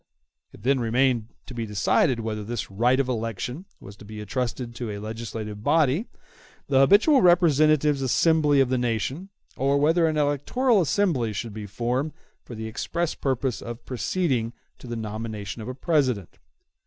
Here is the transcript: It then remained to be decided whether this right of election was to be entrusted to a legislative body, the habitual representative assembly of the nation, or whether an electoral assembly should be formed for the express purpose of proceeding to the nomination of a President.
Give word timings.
It 0.51 0.63
then 0.63 0.79
remained 0.79 1.29
to 1.45 1.53
be 1.53 1.67
decided 1.67 2.21
whether 2.21 2.43
this 2.43 2.71
right 2.71 2.99
of 2.99 3.07
election 3.07 3.65
was 3.79 3.95
to 3.97 4.03
be 4.03 4.19
entrusted 4.19 4.73
to 4.73 4.89
a 4.89 4.97
legislative 4.97 5.63
body, 5.63 6.07
the 6.69 6.79
habitual 6.79 7.21
representative 7.21 8.01
assembly 8.01 8.61
of 8.61 8.69
the 8.69 8.79
nation, 8.79 9.29
or 9.55 9.77
whether 9.77 10.07
an 10.07 10.17
electoral 10.17 10.81
assembly 10.81 11.33
should 11.33 11.53
be 11.53 11.67
formed 11.67 12.13
for 12.43 12.55
the 12.55 12.65
express 12.65 13.13
purpose 13.13 13.61
of 13.61 13.85
proceeding 13.85 14.53
to 14.79 14.87
the 14.87 14.95
nomination 14.95 15.61
of 15.61 15.67
a 15.67 15.75
President. 15.75 16.39